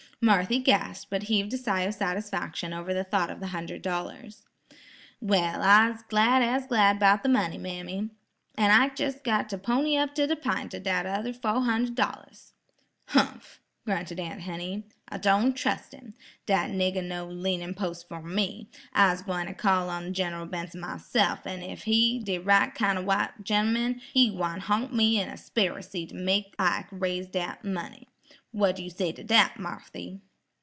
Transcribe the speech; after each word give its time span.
Marthy 0.23 0.59
gasped 0.59 1.09
but 1.09 1.23
heaved 1.23 1.51
a 1.51 1.57
sigh 1.57 1.81
of 1.81 1.95
satisfaction 1.95 2.73
over 2.73 2.93
the 2.93 3.03
thought 3.03 3.31
of 3.31 3.39
the 3.39 3.47
hundred 3.47 3.81
dollars. 3.81 4.43
"Well, 5.19 5.63
I'se 5.63 6.03
glad 6.09 6.43
as 6.43 6.67
glad 6.67 6.99
'bout 6.99 7.23
the 7.23 7.29
money, 7.29 7.57
mammy. 7.57 8.11
An' 8.53 8.69
Ike's 8.69 8.99
jes' 8.99 9.19
got 9.23 9.49
to 9.49 9.57
pony 9.57 9.97
up 9.97 10.13
to 10.13 10.27
the 10.27 10.35
pint 10.35 10.75
of 10.75 10.83
that 10.83 11.07
other 11.07 11.33
fo' 11.33 11.61
hundred 11.61 11.95
dollars." 11.95 12.53
"Hump!" 13.07 13.41
grunted 13.83 14.19
Aunt 14.19 14.41
Henny. 14.41 14.83
"I 15.09 15.17
don' 15.17 15.53
trus' 15.53 15.89
him. 15.89 16.13
Dat 16.45 16.69
niggah 16.69 17.01
no 17.03 17.25
leanin' 17.25 17.73
pos' 17.73 18.03
fer 18.03 18.21
me. 18.21 18.69
I'se 18.93 19.23
gwine 19.23 19.51
call 19.55 19.89
on 19.89 20.13
Gen'ral 20.13 20.45
Benson 20.45 20.81
myse'f, 20.81 21.47
an' 21.47 21.63
ef 21.63 21.85
he 21.85 22.19
de 22.19 22.37
right 22.37 22.75
kin' 22.75 22.99
o' 22.99 23.01
white 23.01 23.43
gen'man, 23.43 23.95
he 24.13 24.29
gwine 24.29 24.59
holp 24.59 24.91
me 24.91 25.19
in 25.19 25.29
a 25.29 25.35
'spiracy 25.35 26.07
ter 26.07 26.15
make 26.15 26.53
Ike 26.59 26.89
raise 26.91 27.25
dat 27.25 27.65
money. 27.65 28.07
Wha' 28.53 28.73
you 28.75 28.89
say 28.89 29.13
to 29.13 29.23
dat, 29.23 29.57
Marthy?" 29.57 30.19